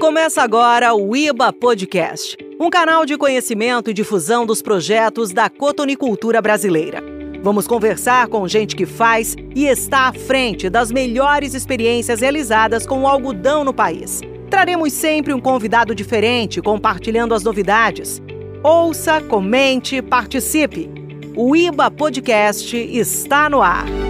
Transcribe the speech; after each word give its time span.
Começa 0.00 0.42
agora 0.42 0.94
o 0.94 1.16
IBA 1.16 1.52
Podcast, 1.52 2.36
um 2.60 2.70
canal 2.70 3.04
de 3.04 3.18
conhecimento 3.18 3.90
e 3.90 3.92
difusão 3.92 4.46
dos 4.46 4.62
projetos 4.62 5.32
da 5.32 5.50
cotonicultura 5.50 6.40
brasileira. 6.40 7.02
Vamos 7.42 7.66
conversar 7.66 8.28
com 8.28 8.46
gente 8.46 8.76
que 8.76 8.86
faz 8.86 9.34
e 9.56 9.66
está 9.66 10.02
à 10.02 10.12
frente 10.12 10.70
das 10.70 10.92
melhores 10.92 11.52
experiências 11.52 12.20
realizadas 12.20 12.86
com 12.86 13.02
o 13.02 13.08
algodão 13.08 13.64
no 13.64 13.74
país. 13.74 14.20
Traremos 14.48 14.92
sempre 14.92 15.34
um 15.34 15.40
convidado 15.40 15.92
diferente 15.96 16.62
compartilhando 16.62 17.34
as 17.34 17.42
novidades. 17.42 18.22
Ouça, 18.62 19.20
comente, 19.20 20.00
participe. 20.00 20.88
O 21.34 21.56
IBA 21.56 21.90
Podcast 21.90 22.76
está 22.76 23.50
no 23.50 23.60
ar. 23.60 24.07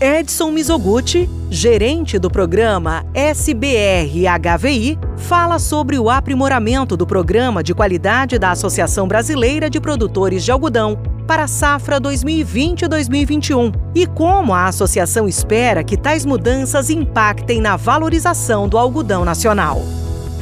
Edson 0.00 0.50
Mizoguchi, 0.50 1.28
gerente 1.50 2.18
do 2.18 2.30
programa 2.30 3.06
SBR-HVI, 3.14 4.98
fala 5.16 5.58
sobre 5.58 5.98
o 5.98 6.10
aprimoramento 6.10 6.98
do 6.98 7.06
programa 7.06 7.62
de 7.62 7.74
qualidade 7.74 8.38
da 8.38 8.50
Associação 8.50 9.08
Brasileira 9.08 9.70
de 9.70 9.80
Produtores 9.80 10.44
de 10.44 10.52
Algodão 10.52 10.98
para 11.26 11.44
a 11.44 11.48
safra 11.48 11.98
2020-2021 11.98 13.74
e 13.94 14.06
como 14.06 14.52
a 14.52 14.66
associação 14.66 15.26
espera 15.26 15.82
que 15.82 15.96
tais 15.96 16.26
mudanças 16.26 16.90
impactem 16.90 17.62
na 17.62 17.76
valorização 17.76 18.68
do 18.68 18.76
algodão 18.76 19.24
nacional. 19.24 19.82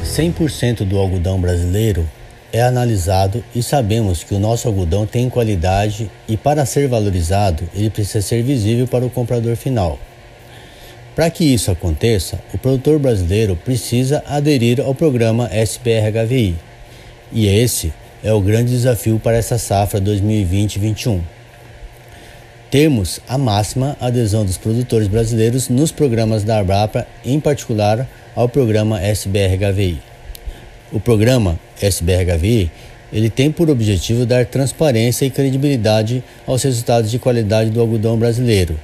100% 0.03 0.85
do 0.85 0.97
algodão 0.97 1.39
brasileiro 1.39 2.05
é 2.55 2.61
analisado 2.61 3.43
e 3.53 3.61
sabemos 3.61 4.23
que 4.23 4.33
o 4.33 4.39
nosso 4.39 4.65
algodão 4.69 5.05
tem 5.05 5.29
qualidade 5.29 6.09
e, 6.25 6.37
para 6.37 6.65
ser 6.65 6.87
valorizado, 6.87 7.67
ele 7.75 7.89
precisa 7.89 8.21
ser 8.21 8.41
visível 8.43 8.87
para 8.87 9.05
o 9.05 9.09
comprador 9.09 9.57
final. 9.57 9.99
Para 11.13 11.29
que 11.29 11.43
isso 11.43 11.69
aconteça, 11.69 12.39
o 12.53 12.57
produtor 12.57 12.97
brasileiro 12.97 13.57
precisa 13.57 14.23
aderir 14.25 14.79
ao 14.79 14.95
programa 14.95 15.49
SPR-HVI. 15.49 16.55
E 17.29 17.45
esse 17.45 17.91
é 18.23 18.31
o 18.31 18.39
grande 18.39 18.71
desafio 18.71 19.19
para 19.19 19.35
essa 19.35 19.57
safra 19.57 19.99
2020-21. 19.99 21.19
Temos 22.71 23.19
a 23.27 23.37
máxima 23.37 23.97
adesão 23.99 24.45
dos 24.45 24.57
produtores 24.57 25.09
brasileiros 25.09 25.67
nos 25.67 25.91
programas 25.91 26.45
da 26.45 26.59
Abrapa, 26.59 27.05
em 27.25 27.37
particular 27.37 28.07
ao 28.33 28.47
programa 28.47 29.01
SBR-HVI. 29.01 30.14
O 30.91 30.99
programa 30.99 31.59
SBRHVI 31.81 32.71
ele 33.11 33.29
tem 33.29 33.51
por 33.51 33.69
objetivo 33.69 34.25
dar 34.25 34.45
transparência 34.45 35.25
e 35.25 35.29
credibilidade 35.29 36.23
aos 36.45 36.61
resultados 36.63 37.09
de 37.09 37.17
qualidade 37.17 37.69
do 37.69 37.79
algodão 37.79 38.17
brasileiro. 38.17 38.77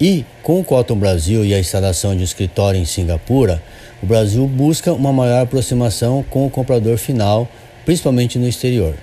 E, 0.00 0.24
com 0.42 0.60
o 0.60 0.64
Cotton 0.64 0.96
Brasil 0.96 1.44
e 1.44 1.54
a 1.54 1.58
instalação 1.58 2.14
de 2.14 2.20
um 2.20 2.24
escritório 2.24 2.80
em 2.80 2.84
Singapura, 2.84 3.62
o 4.02 4.06
Brasil 4.06 4.46
busca 4.46 4.92
uma 4.92 5.12
maior 5.12 5.42
aproximação 5.42 6.24
com 6.28 6.46
o 6.46 6.50
comprador 6.50 6.98
final, 6.98 7.48
principalmente 7.84 8.38
no 8.38 8.46
exterior. 8.46 8.94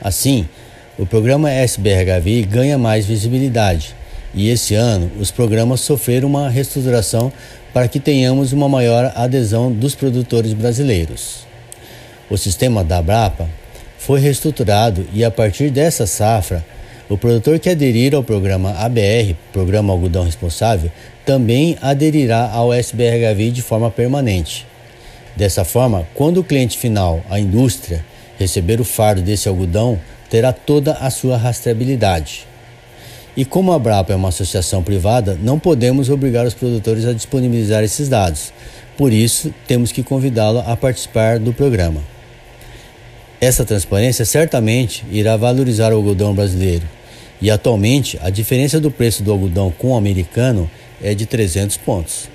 Assim, 0.00 0.48
o 0.98 1.04
programa 1.04 1.50
SBRHVI 1.50 2.42
ganha 2.42 2.78
mais 2.78 3.06
visibilidade 3.06 3.94
e 4.34 4.48
esse 4.48 4.74
ano 4.74 5.10
os 5.18 5.30
programas 5.30 5.80
sofreram 5.80 6.28
uma 6.28 6.48
reestruturação 6.48 7.32
para 7.72 7.88
que 7.88 7.98
tenhamos 7.98 8.52
uma 8.52 8.68
maior 8.68 9.12
adesão 9.14 9.72
dos 9.72 9.94
produtores 9.94 10.52
brasileiros. 10.52 11.49
O 12.30 12.38
sistema 12.38 12.84
da 12.84 12.98
Abrapa 12.98 13.48
foi 13.98 14.20
reestruturado 14.20 15.04
e 15.12 15.24
a 15.24 15.32
partir 15.32 15.68
dessa 15.68 16.06
safra, 16.06 16.64
o 17.08 17.18
produtor 17.18 17.58
que 17.58 17.68
aderir 17.68 18.14
ao 18.14 18.22
programa 18.22 18.70
ABR, 18.78 19.34
Programa 19.52 19.92
Algodão 19.92 20.22
Responsável, 20.22 20.92
também 21.26 21.76
aderirá 21.82 22.48
ao 22.48 22.72
SBRHV 22.72 23.50
de 23.50 23.62
forma 23.62 23.90
permanente. 23.90 24.64
Dessa 25.34 25.64
forma, 25.64 26.06
quando 26.14 26.38
o 26.38 26.44
cliente 26.44 26.78
final, 26.78 27.20
a 27.28 27.40
indústria, 27.40 28.04
receber 28.38 28.80
o 28.80 28.84
fardo 28.84 29.22
desse 29.22 29.48
algodão, 29.48 29.98
terá 30.30 30.52
toda 30.52 30.92
a 30.92 31.10
sua 31.10 31.36
rastreabilidade. 31.36 32.46
E 33.36 33.44
como 33.44 33.72
a 33.72 33.76
Abrapa 33.76 34.12
é 34.12 34.16
uma 34.16 34.28
associação 34.28 34.84
privada, 34.84 35.36
não 35.42 35.58
podemos 35.58 36.08
obrigar 36.08 36.46
os 36.46 36.54
produtores 36.54 37.04
a 37.06 37.12
disponibilizar 37.12 37.82
esses 37.82 38.08
dados. 38.08 38.52
Por 38.96 39.12
isso, 39.12 39.52
temos 39.66 39.90
que 39.90 40.04
convidá-lo 40.04 40.62
a 40.64 40.76
participar 40.76 41.40
do 41.40 41.52
programa. 41.52 42.00
Essa 43.40 43.64
transparência 43.64 44.26
certamente 44.26 45.02
irá 45.10 45.34
valorizar 45.34 45.92
o 45.92 45.96
algodão 45.96 46.34
brasileiro. 46.34 46.86
E 47.40 47.50
atualmente 47.50 48.18
a 48.20 48.28
diferença 48.28 48.78
do 48.78 48.90
preço 48.90 49.22
do 49.22 49.32
algodão 49.32 49.70
com 49.70 49.92
o 49.92 49.96
americano 49.96 50.70
é 51.02 51.14
de 51.14 51.24
300 51.24 51.78
pontos. 51.78 52.28